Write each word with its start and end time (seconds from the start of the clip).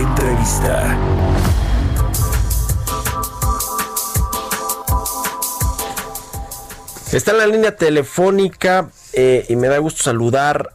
Entrevista. 0.00 0.98
Está 7.12 7.32
en 7.32 7.38
la 7.38 7.46
línea 7.46 7.76
telefónica 7.76 8.88
eh, 9.12 9.44
y 9.48 9.56
me 9.56 9.68
da 9.68 9.76
gusto 9.76 10.02
saludar 10.02 10.70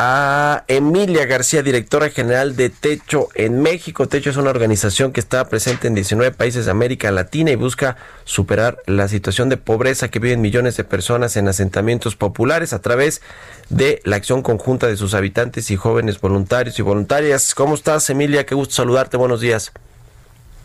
a 0.00 0.62
Emilia 0.68 1.26
García, 1.26 1.64
directora 1.64 2.08
general 2.08 2.54
de 2.54 2.70
Techo 2.70 3.30
en 3.34 3.60
México. 3.60 4.06
Techo 4.06 4.30
es 4.30 4.36
una 4.36 4.50
organización 4.50 5.10
que 5.12 5.18
está 5.18 5.48
presente 5.48 5.88
en 5.88 5.96
19 5.96 6.30
países 6.36 6.66
de 6.66 6.70
América 6.70 7.10
Latina 7.10 7.50
y 7.50 7.56
busca 7.56 7.96
superar 8.22 8.78
la 8.86 9.08
situación 9.08 9.48
de 9.48 9.56
pobreza 9.56 10.08
que 10.08 10.20
viven 10.20 10.40
millones 10.40 10.76
de 10.76 10.84
personas 10.84 11.36
en 11.36 11.48
asentamientos 11.48 12.14
populares 12.14 12.72
a 12.72 12.80
través 12.80 13.22
de 13.70 14.00
la 14.04 14.14
acción 14.14 14.42
conjunta 14.42 14.86
de 14.86 14.96
sus 14.96 15.14
habitantes 15.14 15.68
y 15.72 15.76
jóvenes 15.76 16.20
voluntarios 16.20 16.78
y 16.78 16.82
voluntarias. 16.82 17.52
¿Cómo 17.56 17.74
estás, 17.74 18.08
Emilia? 18.08 18.46
Qué 18.46 18.54
gusto 18.54 18.76
saludarte. 18.76 19.16
Buenos 19.16 19.40
días. 19.40 19.72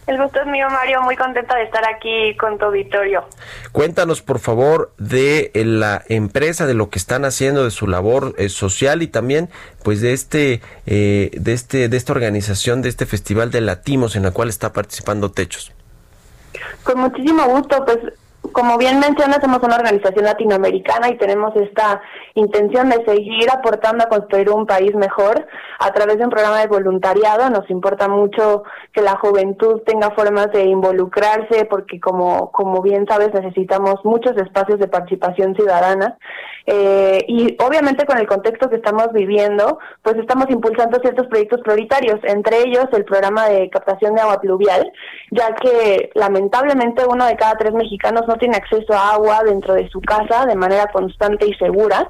El 0.06 0.22
gusto 0.22 0.42
es 0.42 0.48
mío, 0.48 0.68
Mario. 0.70 1.02
Muy 1.02 1.16
contenta 1.16 1.56
de 1.56 1.64
estar 1.64 1.84
aquí 1.88 2.36
con 2.38 2.58
tu 2.58 2.66
auditorio. 2.66 3.26
Cuéntanos, 3.72 4.22
por 4.22 4.40
favor, 4.40 4.92
de 4.98 5.52
eh, 5.54 5.64
la 5.64 6.04
empresa, 6.10 6.66
de 6.66 6.74
lo 6.74 6.90
que 6.90 7.00
están 7.00 7.24
haciendo, 7.26 7.64
de 7.64 7.72
su 7.72 7.88
labor 7.88 8.36
eh, 8.38 8.50
social 8.50 9.02
y 9.02 9.08
también, 9.08 9.50
pues, 9.84 10.02
de 10.02 10.14
este, 10.14 10.62
eh, 10.86 11.32
de 11.34 11.54
este, 11.54 11.88
de 11.88 11.98
esta 11.98 12.12
organización, 12.12 12.82
de 12.82 12.90
este 12.90 13.06
festival 13.06 13.52
de 13.52 13.62
Latimos 13.62 14.16
en 14.16 14.24
la 14.24 14.32
cual 14.32 14.50
está 14.50 14.74
participando 14.74 15.32
Techos. 15.32 15.72
Con 16.84 17.00
muchísimo 17.00 17.46
gusto, 17.46 17.84
pues 17.86 18.00
como 18.54 18.78
bien 18.78 19.00
mencionas, 19.00 19.40
somos 19.42 19.60
una 19.64 19.76
organización 19.76 20.26
latinoamericana 20.26 21.10
y 21.10 21.18
tenemos 21.18 21.56
esta 21.56 22.02
intención 22.36 22.90
de 22.90 23.04
seguir 23.06 23.50
aportando 23.52 24.04
a 24.04 24.10
construir 24.10 24.50
un 24.50 24.66
país 24.66 24.96
mejor 24.96 25.46
a 25.80 25.92
través 25.92 26.18
de 26.18 26.24
un 26.24 26.30
programa 26.30 26.60
de 26.60 26.68
voluntariado. 26.68 27.50
Nos 27.50 27.70
importa 27.70 28.08
mucho 28.08 28.64
que 28.94 29.02
la 29.02 29.18
juventud 29.18 29.82
tenga 29.86 30.12
formas 30.12 30.52
de 30.52 30.64
involucrarse 30.64 31.66
porque, 31.66 32.00
como, 32.00 32.52
como 32.52 32.82
bien 32.82 33.06
sabes, 33.08 33.34
necesitamos 33.34 33.96
muchos 34.04 34.38
espacios 34.38 34.80
de 34.80 34.88
participación 34.88 35.56
ciudadana. 35.56 36.18
Eh, 36.66 37.26
y 37.28 37.58
obviamente 37.62 38.06
con 38.06 38.18
el 38.18 38.28
contexto 38.28 38.70
que 38.70 38.78
estamos 38.78 39.12
viviendo, 39.12 39.80
pues 40.02 40.16
estamos 40.16 40.50
impulsando 40.50 41.00
ciertos 41.02 41.28
proyectos 41.28 41.60
prioritarios, 41.62 42.20
entre 42.24 42.62
ellos 42.62 42.86
el 42.94 43.04
programa 43.04 43.48
de 43.48 43.70
captación 43.70 44.16
de 44.16 44.22
agua 44.22 44.40
pluvial, 44.40 44.92
ya 45.32 45.54
que 45.56 46.12
lamentablemente 46.14 47.04
uno 47.06 47.26
de 47.26 47.36
cada 47.36 47.56
tres 47.56 47.74
mexicanos 47.74 48.24
no 48.28 48.36
tiene 48.44 48.58
acceso 48.58 48.94
a 48.94 49.14
agua 49.14 49.42
dentro 49.46 49.74
de 49.74 49.88
su 49.88 50.02
casa 50.02 50.46
de 50.46 50.56
manera 50.56 50.88
constante 50.88 51.48
y 51.48 51.54
segura. 51.54 52.10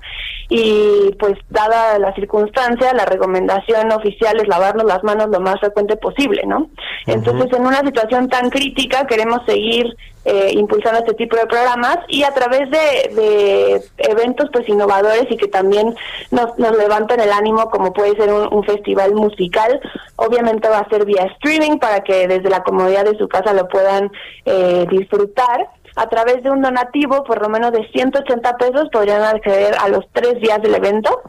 Y 0.49 1.15
pues 1.19 1.35
dada 1.49 1.99
la 1.99 2.11
circunstancia, 2.15 2.91
la 2.93 3.05
recomendación 3.05 3.91
oficial 3.91 4.39
es 4.39 4.47
lavarnos 4.47 4.85
las 4.85 5.03
manos 5.03 5.29
lo 5.29 5.39
más 5.39 5.59
frecuente 5.59 5.95
posible, 5.95 6.43
¿no? 6.47 6.69
Entonces, 7.05 7.53
en 7.53 7.65
una 7.65 7.81
situación 7.81 8.29
tan 8.29 8.49
crítica, 8.49 9.05
queremos 9.05 9.41
seguir 9.45 9.95
eh, 10.25 10.53
impulsando 10.53 10.99
este 10.99 11.13
tipo 11.13 11.35
de 11.35 11.45
programas 11.45 11.97
y 12.07 12.23
a 12.23 12.33
través 12.33 12.71
de, 12.71 13.13
de, 13.13 13.83
eventos 13.97 14.49
pues 14.53 14.67
innovadores 14.69 15.25
y 15.29 15.35
que 15.35 15.49
también 15.49 15.93
nos, 16.31 16.57
nos 16.57 16.77
levanten 16.77 17.19
el 17.19 17.31
ánimo 17.31 17.69
como 17.69 17.91
puede 17.91 18.15
ser 18.15 18.31
un, 18.31 18.47
un, 18.53 18.63
festival 18.63 19.13
musical 19.15 19.81
obviamente 20.15 20.69
va 20.69 20.77
a 20.77 20.87
ser 20.87 21.03
vía 21.03 21.25
streaming 21.35 21.77
para 21.77 22.05
que 22.05 22.25
desde 22.29 22.49
la 22.49 22.63
comodidad 22.63 23.03
de 23.03 23.17
su 23.17 23.27
casa 23.27 23.51
lo 23.51 23.67
puedan 23.67 24.09
eh, 24.45 24.85
disfrutar 24.89 25.67
a 25.95 26.07
través 26.07 26.43
de 26.43 26.49
un 26.49 26.61
donativo 26.61 27.23
por 27.23 27.41
lo 27.41 27.49
menos 27.49 27.71
de 27.71 27.87
180 27.91 28.57
pesos 28.57 28.89
podrían 28.91 29.21
acceder 29.21 29.75
a 29.79 29.87
los 29.89 30.05
tres 30.11 30.39
días 30.39 30.61
del 30.61 30.75
evento 30.75 31.21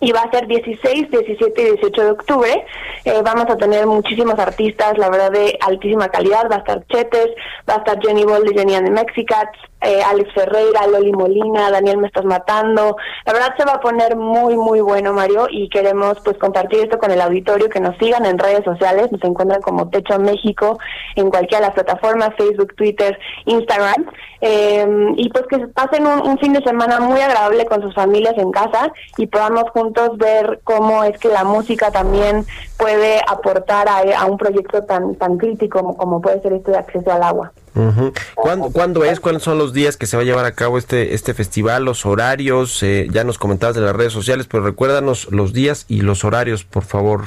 y 0.00 0.12
va 0.12 0.20
a 0.20 0.30
ser 0.30 0.46
16, 0.46 1.10
17 1.10 1.62
y 1.62 1.64
18 1.72 2.02
de 2.02 2.10
octubre. 2.10 2.66
Eh, 3.04 3.20
vamos 3.22 3.44
a 3.50 3.56
tener 3.56 3.86
muchísimos 3.86 4.38
artistas, 4.38 4.96
la 4.96 5.10
verdad, 5.10 5.30
de 5.30 5.58
altísima 5.60 6.08
calidad. 6.08 6.48
Va 6.50 6.56
a 6.56 6.58
estar 6.60 6.86
Chetes, 6.86 7.28
va 7.68 7.74
a 7.74 7.78
estar 7.78 8.00
Jenny 8.00 8.24
Ball 8.24 8.44
de 8.44 8.54
Jenny 8.54 8.90
Mexicats, 8.90 9.58
eh, 9.82 10.02
Alex 10.02 10.32
Ferreira, 10.32 10.86
Loli 10.86 11.12
Molina, 11.12 11.70
Daniel 11.70 11.98
Me 11.98 12.06
Estás 12.06 12.24
Matando. 12.24 12.96
La 13.26 13.32
verdad 13.34 13.54
se 13.58 13.64
va 13.64 13.72
a 13.72 13.80
poner 13.80 14.16
muy, 14.16 14.56
muy 14.56 14.80
bueno, 14.80 15.12
Mario, 15.12 15.48
y 15.50 15.68
queremos 15.68 16.18
pues 16.24 16.38
compartir 16.38 16.80
esto 16.80 16.98
con 16.98 17.10
el 17.10 17.20
auditorio, 17.20 17.68
que 17.68 17.80
nos 17.80 17.96
sigan 17.98 18.24
en 18.24 18.38
redes 18.38 18.64
sociales, 18.64 19.12
nos 19.12 19.22
encuentran 19.22 19.60
como 19.60 19.90
Techo 19.90 20.18
México 20.18 20.78
en 21.14 21.28
cualquiera 21.28 21.60
de 21.60 21.66
las 21.66 21.74
plataformas, 21.74 22.30
Facebook, 22.38 22.74
Twitter, 22.74 23.18
Instagram. 23.44 24.06
Eh, 24.40 25.12
y 25.16 25.28
pues 25.28 25.46
que 25.46 25.58
pasen 25.68 26.06
un, 26.06 26.26
un 26.26 26.38
fin 26.38 26.54
de 26.54 26.62
semana 26.62 27.00
muy 27.00 27.20
agradable 27.20 27.66
con 27.66 27.82
sus 27.82 27.94
familias 27.94 28.34
en 28.38 28.50
casa 28.50 28.90
y 29.18 29.26
podamos 29.26 29.64
juntos 29.72 29.89
ver 30.16 30.60
cómo 30.64 31.04
es 31.04 31.18
que 31.18 31.28
la 31.28 31.44
música 31.44 31.90
también 31.90 32.44
puede 32.76 33.20
aportar 33.26 33.88
a, 33.88 34.00
a 34.18 34.26
un 34.26 34.38
proyecto 34.38 34.82
tan, 34.84 35.14
tan 35.16 35.38
crítico 35.38 35.80
como, 35.80 35.96
como 35.96 36.20
puede 36.20 36.40
ser 36.42 36.52
este 36.52 36.72
de 36.72 36.78
acceso 36.78 37.12
al 37.12 37.22
agua. 37.22 37.52
Uh 37.74 38.10
¿Cuándo, 38.34 38.70
¿Cuándo, 38.72 39.04
es? 39.04 39.20
¿Cuáles 39.20 39.42
son 39.42 39.58
los 39.58 39.72
días 39.72 39.96
que 39.96 40.06
se 40.06 40.16
va 40.16 40.22
a 40.22 40.26
llevar 40.26 40.44
a 40.44 40.52
cabo 40.52 40.78
este, 40.78 41.14
este 41.14 41.34
festival? 41.34 41.84
Los 41.84 42.04
horarios, 42.04 42.82
eh, 42.82 43.06
ya 43.10 43.22
nos 43.22 43.38
comentabas 43.38 43.76
de 43.76 43.82
las 43.82 43.94
redes 43.94 44.12
sociales, 44.12 44.46
pero 44.50 44.64
recuérdanos 44.64 45.30
los 45.30 45.52
días 45.52 45.84
y 45.88 46.00
los 46.00 46.24
horarios, 46.24 46.64
por 46.64 46.82
favor. 46.82 47.22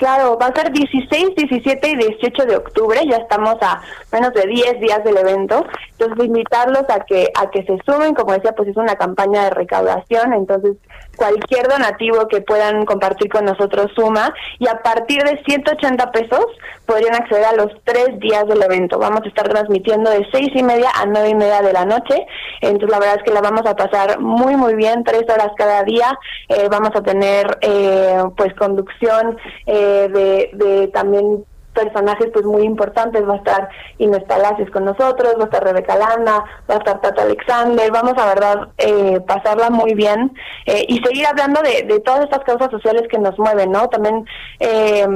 Claro, 0.00 0.38
va 0.40 0.46
a 0.46 0.54
ser 0.54 0.72
16, 0.72 1.34
17 1.36 1.90
y 1.90 1.96
18 1.96 2.46
de 2.46 2.56
octubre, 2.56 2.98
ya 3.06 3.18
estamos 3.18 3.56
a 3.60 3.82
menos 4.10 4.32
de 4.32 4.46
10 4.46 4.80
días 4.80 5.04
del 5.04 5.18
evento. 5.18 5.66
Entonces, 5.98 6.24
invitarlos 6.24 6.84
a 6.88 7.00
que 7.00 7.30
a 7.38 7.50
que 7.50 7.64
se 7.64 7.76
sumen, 7.84 8.14
como 8.14 8.32
decía, 8.32 8.52
pues 8.52 8.70
es 8.70 8.78
una 8.78 8.96
campaña 8.96 9.44
de 9.44 9.50
recaudación, 9.50 10.32
entonces 10.32 10.78
cualquier 11.20 11.68
donativo 11.68 12.26
que 12.28 12.40
puedan 12.40 12.86
compartir 12.86 13.28
con 13.28 13.44
nosotros 13.44 13.92
suma 13.94 14.32
y 14.58 14.66
a 14.68 14.78
partir 14.78 15.22
de 15.22 15.38
180 15.44 16.12
pesos 16.12 16.46
podrían 16.86 17.14
acceder 17.14 17.44
a 17.44 17.52
los 17.52 17.70
tres 17.84 18.18
días 18.20 18.46
del 18.48 18.62
evento. 18.62 18.98
Vamos 18.98 19.20
a 19.24 19.28
estar 19.28 19.46
transmitiendo 19.46 20.10
de 20.10 20.26
seis 20.32 20.48
y 20.54 20.62
media 20.62 20.88
a 20.94 21.04
nueve 21.04 21.28
y 21.28 21.34
media 21.34 21.60
de 21.60 21.74
la 21.74 21.84
noche, 21.84 22.26
entonces 22.62 22.88
la 22.88 22.98
verdad 23.00 23.16
es 23.18 23.22
que 23.22 23.34
la 23.34 23.42
vamos 23.42 23.66
a 23.66 23.76
pasar 23.76 24.18
muy 24.18 24.56
muy 24.56 24.74
bien, 24.74 25.04
tres 25.04 25.24
horas 25.24 25.50
cada 25.58 25.82
día. 25.84 26.18
Eh, 26.48 26.68
vamos 26.70 26.92
a 26.94 27.02
tener 27.02 27.58
eh, 27.60 28.22
pues 28.34 28.54
conducción 28.54 29.36
eh, 29.66 30.08
de, 30.10 30.50
de 30.54 30.88
también 30.88 31.44
personajes 31.72 32.28
pues 32.32 32.44
muy 32.44 32.62
importantes, 32.62 33.26
va 33.28 33.34
a 33.34 33.36
estar 33.36 33.68
Inés 33.98 34.24
Palacios 34.24 34.70
con 34.70 34.84
nosotros, 34.84 35.34
va 35.38 35.42
a 35.42 35.44
estar 35.44 35.64
Rebeca 35.64 35.96
Landa, 35.96 36.44
va 36.68 36.74
a 36.74 36.78
estar 36.78 37.00
Tata 37.00 37.22
Alexander, 37.22 37.90
vamos 37.90 38.14
a 38.16 38.26
verdad 38.26 38.68
eh, 38.78 39.20
pasarla 39.26 39.70
muy 39.70 39.94
bien 39.94 40.32
eh, 40.66 40.84
y 40.88 40.98
seguir 41.00 41.26
hablando 41.26 41.60
de, 41.62 41.84
de, 41.84 42.00
todas 42.00 42.24
estas 42.24 42.44
causas 42.44 42.70
sociales 42.70 43.02
que 43.10 43.18
nos 43.18 43.38
mueven, 43.38 43.70
¿no? 43.70 43.88
También 43.88 44.26
eh, 44.58 45.06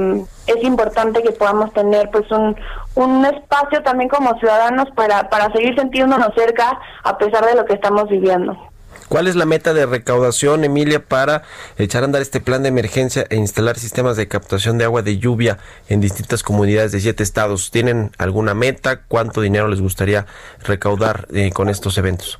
es 0.47 0.63
importante 0.63 1.21
que 1.21 1.31
podamos 1.31 1.73
tener 1.73 2.09
pues 2.11 2.29
un, 2.31 2.55
un 2.95 3.25
espacio 3.25 3.83
también 3.83 4.09
como 4.09 4.37
ciudadanos 4.39 4.89
para, 4.95 5.29
para 5.29 5.51
seguir 5.51 5.77
sintiéndonos 5.79 6.33
cerca 6.35 6.79
a 7.03 7.17
pesar 7.17 7.45
de 7.45 7.55
lo 7.55 7.65
que 7.65 7.73
estamos 7.73 8.07
viviendo. 8.09 8.74
¿Cuál 9.07 9.27
es 9.27 9.35
la 9.35 9.45
meta 9.45 9.73
de 9.73 9.85
recaudación, 9.85 10.63
Emilia, 10.63 11.05
para 11.05 11.43
echar 11.77 12.01
a 12.03 12.05
andar 12.05 12.21
este 12.21 12.41
plan 12.41 12.63
de 12.63 12.69
emergencia 12.69 13.25
e 13.29 13.35
instalar 13.35 13.77
sistemas 13.77 14.17
de 14.17 14.27
captación 14.27 14.77
de 14.77 14.85
agua 14.85 15.03
de 15.03 15.19
lluvia 15.19 15.59
en 15.89 16.01
distintas 16.01 16.41
comunidades 16.41 16.91
de 16.91 16.99
siete 16.99 17.21
estados? 17.21 17.69
¿Tienen 17.69 18.11
alguna 18.17 18.55
meta? 18.55 19.01
¿Cuánto 19.01 19.41
dinero 19.41 19.67
les 19.67 19.79
gustaría 19.79 20.25
recaudar 20.63 21.27
eh, 21.33 21.51
con 21.51 21.69
estos 21.69 21.97
eventos? 21.99 22.39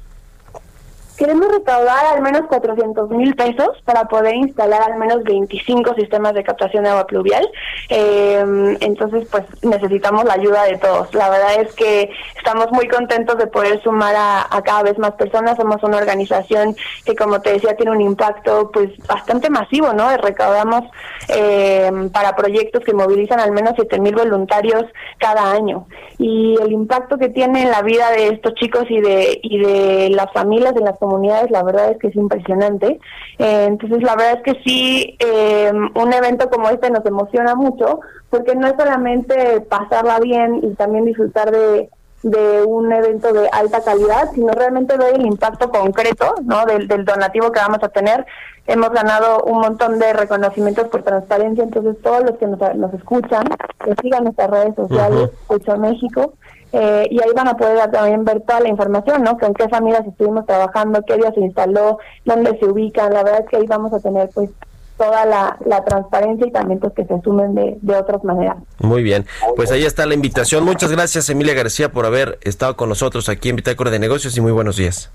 Queremos 1.17 1.47
recaudar 1.47 2.05
al 2.13 2.21
menos 2.21 2.41
400 2.47 3.09
mil 3.11 3.35
pesos 3.35 3.69
para 3.85 4.05
poder 4.05 4.35
instalar 4.35 4.81
al 4.81 4.99
menos 4.99 5.23
25 5.23 5.95
sistemas 5.95 6.33
de 6.33 6.43
captación 6.43 6.83
de 6.83 6.89
agua 6.89 7.07
pluvial. 7.07 7.47
Eh, 7.89 8.77
entonces, 8.81 9.25
pues 9.31 9.45
necesitamos 9.63 10.25
la 10.25 10.33
ayuda 10.33 10.63
de 10.63 10.77
todos. 10.77 11.13
La 11.13 11.29
verdad 11.29 11.61
es 11.61 11.73
que 11.73 12.09
estamos 12.37 12.69
muy 12.71 12.87
contentos 12.89 13.37
de 13.37 13.47
poder 13.47 13.81
sumar 13.81 14.13
a, 14.17 14.61
cada 14.63 14.83
vez 14.83 14.97
más 14.97 15.11
personas. 15.11 15.55
Somos 15.55 15.81
una 15.83 15.97
organización 15.97 16.75
que, 17.05 17.15
como 17.15 17.39
te 17.39 17.53
decía, 17.53 17.77
tiene 17.77 17.91
un 17.91 18.01
impacto 18.01 18.69
pues 18.73 18.89
bastante 19.07 19.49
masivo, 19.49 19.93
¿no? 19.93 20.15
Recaudamos 20.17 20.83
eh, 21.29 22.09
para 22.11 22.35
proyectos 22.35 22.83
que 22.83 22.93
movilizan 22.93 23.39
al 23.39 23.51
menos 23.51 23.73
7 23.75 23.99
mil 23.99 24.15
voluntarios 24.15 24.83
cada 25.17 25.53
año. 25.53 25.87
Y 26.17 26.57
el 26.61 26.73
impacto 26.73 27.17
que 27.17 27.29
tiene 27.29 27.63
en 27.63 27.71
la 27.71 27.81
vida 27.83 28.11
de 28.11 28.27
estos 28.27 28.53
chicos 28.55 28.83
y 28.89 28.99
de, 28.99 29.39
y 29.41 29.59
de 29.59 30.09
las 30.09 30.31
familias 30.33 30.75
en 30.75 30.83
las 30.83 30.97
comunidades, 31.05 31.51
la 31.51 31.63
verdad 31.63 31.91
es 31.91 31.97
que 31.97 32.07
es 32.07 32.15
impresionante. 32.15 32.99
Eh, 33.37 33.65
entonces, 33.67 34.01
la 34.01 34.15
verdad 34.15 34.41
es 34.41 34.43
que 34.43 34.61
sí, 34.63 35.17
eh, 35.19 35.71
un 35.71 36.13
evento 36.13 36.49
como 36.49 36.69
este 36.69 36.89
nos 36.89 37.05
emociona 37.05 37.55
mucho, 37.55 37.99
porque 38.29 38.55
no 38.55 38.67
es 38.67 38.73
solamente 38.77 39.61
pasarla 39.61 40.19
bien 40.19 40.59
y 40.63 40.73
también 40.73 41.05
disfrutar 41.05 41.51
de, 41.51 41.89
de 42.23 42.63
un 42.63 42.91
evento 42.91 43.31
de 43.33 43.47
alta 43.51 43.83
calidad, 43.83 44.31
sino 44.33 44.51
realmente 44.51 44.97
ver 44.97 45.15
el 45.15 45.27
impacto 45.27 45.69
concreto 45.69 46.33
¿no? 46.43 46.65
del, 46.65 46.87
del 46.87 47.05
donativo 47.05 47.51
que 47.51 47.59
vamos 47.59 47.83
a 47.83 47.89
tener. 47.89 48.25
Hemos 48.65 48.89
ganado 48.89 49.43
un 49.43 49.59
montón 49.59 49.99
de 49.99 50.11
reconocimientos 50.11 50.87
por 50.87 51.03
transparencia, 51.03 51.63
entonces 51.63 52.01
todos 52.01 52.23
los 52.23 52.37
que 52.37 52.47
nos, 52.47 52.59
nos 52.75 52.91
escuchan, 52.95 53.43
que 53.85 53.93
sigan 54.01 54.23
nuestras 54.23 54.49
redes 54.49 54.75
sociales, 54.75 55.29
Hecho 55.49 55.77
México, 55.77 56.33
eh, 56.73 57.07
y 57.09 57.21
ahí 57.21 57.29
van 57.35 57.47
a 57.47 57.55
poder 57.55 57.89
también 57.91 58.25
ver 58.25 58.41
toda 58.41 58.59
la 58.59 58.69
información, 58.69 59.23
¿no? 59.23 59.37
Con 59.37 59.53
qué 59.53 59.69
familias 59.69 60.05
estuvimos 60.05 60.45
trabajando, 60.45 61.01
qué 61.07 61.15
día 61.17 61.31
se 61.33 61.41
instaló, 61.41 61.99
dónde 62.25 62.57
se 62.59 62.65
ubican. 62.65 63.13
La 63.13 63.23
verdad 63.23 63.41
es 63.43 63.49
que 63.49 63.57
ahí 63.57 63.65
vamos 63.67 63.93
a 63.93 63.99
tener, 63.99 64.29
pues, 64.33 64.49
toda 64.97 65.25
la, 65.25 65.83
transparencia 65.85 66.47
y 66.47 66.51
también 66.51 66.79
pues 66.79 66.93
que 66.93 67.05
se 67.05 67.21
sumen 67.21 67.53
de, 67.53 67.77
de 67.81 67.95
otras 67.97 68.23
maneras. 68.23 68.57
Muy 68.79 69.03
bien, 69.03 69.25
pues 69.57 69.69
ahí 69.71 69.83
está 69.83 70.05
la 70.05 70.13
invitación. 70.13 70.63
Muchas 70.63 70.89
gracias 70.91 71.29
Emilia 71.29 71.53
García 71.53 71.91
por 71.91 72.05
haber 72.05 72.39
estado 72.43 72.77
con 72.77 72.87
nosotros 72.87 73.27
aquí 73.27 73.49
en 73.49 73.57
Bitácora 73.57 73.91
de 73.91 73.99
Negocios 73.99 74.37
y 74.37 74.41
muy 74.41 74.53
buenos 74.53 74.77
días. 74.77 75.11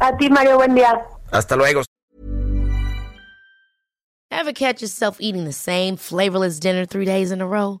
A 0.00 0.14
ti 0.18 0.28
Mario, 0.28 0.56
buen 0.56 0.74
día. 0.74 1.00
Hasta 1.30 1.56
luego. 1.56 1.82
Ever 4.30 4.52
catch 4.52 4.82
yourself 4.82 5.16
eating 5.18 5.44
the 5.44 5.52
same 5.52 5.96
flavorless 5.96 6.60
dinner 6.60 6.84
three 6.84 7.06
days 7.06 7.30
in 7.30 7.40
a 7.40 7.46
row? 7.46 7.80